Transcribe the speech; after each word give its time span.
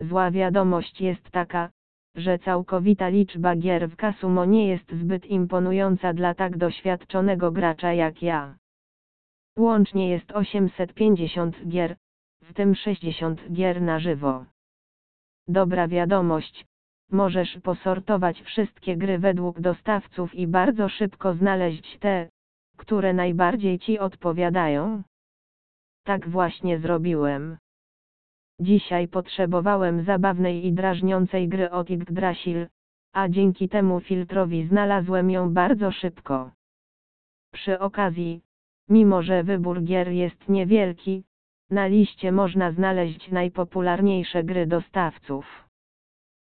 Zła 0.00 0.30
wiadomość 0.30 1.00
jest 1.00 1.30
taka, 1.30 1.70
że 2.14 2.38
całkowita 2.38 3.08
liczba 3.08 3.56
gier 3.56 3.90
w 3.90 3.96
Kasumo 3.96 4.44
nie 4.44 4.68
jest 4.68 4.92
zbyt 4.92 5.26
imponująca 5.26 6.12
dla 6.12 6.34
tak 6.34 6.56
doświadczonego 6.56 7.52
gracza 7.52 7.92
jak 7.92 8.22
ja. 8.22 8.56
Łącznie 9.58 10.08
jest 10.08 10.32
850 10.32 11.68
gier, 11.68 11.96
w 12.42 12.54
tym 12.54 12.74
60 12.74 13.52
gier 13.52 13.82
na 13.82 13.98
żywo. 13.98 14.44
Dobra 15.48 15.88
wiadomość, 15.88 16.66
możesz 17.10 17.58
posortować 17.62 18.42
wszystkie 18.42 18.96
gry 18.96 19.18
według 19.18 19.60
dostawców 19.60 20.34
i 20.34 20.46
bardzo 20.46 20.88
szybko 20.88 21.34
znaleźć 21.34 21.98
te, 21.98 22.28
które 22.76 23.12
najbardziej 23.12 23.78
ci 23.78 23.98
odpowiadają. 23.98 25.02
Tak 26.04 26.28
właśnie 26.28 26.78
zrobiłem. 26.78 27.58
Dzisiaj 28.60 29.08
potrzebowałem 29.08 30.04
zabawnej 30.04 30.66
i 30.66 30.72
drażniącej 30.72 31.48
gry 31.48 31.70
od 31.70 31.90
Yggdrasil, 31.90 32.66
a 33.12 33.28
dzięki 33.28 33.68
temu 33.68 34.00
filtrowi 34.00 34.66
znalazłem 34.66 35.30
ją 35.30 35.52
bardzo 35.52 35.90
szybko. 35.90 36.50
Przy 37.52 37.78
okazji, 37.78 38.40
mimo 38.88 39.22
że 39.22 39.42
wybór 39.42 39.82
gier 39.82 40.08
jest 40.08 40.48
niewielki, 40.48 41.24
na 41.70 41.86
liście 41.86 42.32
można 42.32 42.72
znaleźć 42.72 43.30
najpopularniejsze 43.30 44.44
gry 44.44 44.66
dostawców. 44.66 45.67